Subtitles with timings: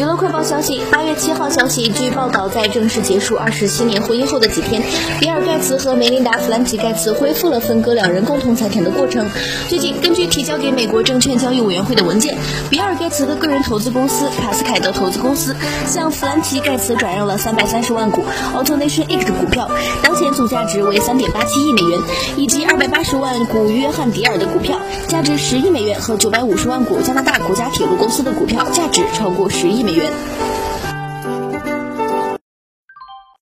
[0.00, 4.82] 娱乐快报消息，八月七号消息，据报道，在正式结束二十七年婚姻后的几天，
[5.20, 9.28] 比尔盖茨和梅琳达弗兰奇盖茨恢复了分割两人共同财产的过程。
[9.68, 12.34] 最近，根据提交给美国证券交易委员会的文件，
[12.70, 15.54] 比尔盖茨的个人投资公司卡斯凯德投资公司
[15.86, 18.24] 向弗兰奇盖茨转让了三百三十万股
[18.54, 19.70] AutoNation Inc 的股票，
[20.02, 22.00] 当前总价值为三点八七亿美元，
[22.38, 29.89] 以及二百八十万股约翰迪尔的股票，价值十亿美元和九百五十万股加拿大国家铁路公司的股票，价值超过十亿美元。
[29.90, 30.39] 美元。